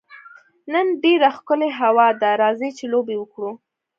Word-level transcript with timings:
نن 0.73 0.87
ډېره 1.03 1.27
ښکلې 1.37 1.69
هوا 1.79 2.07
ده، 2.21 2.29
راځئ 2.41 2.69
چي 2.77 2.85
لوبي 2.93 3.15
وکړو. 3.17 3.51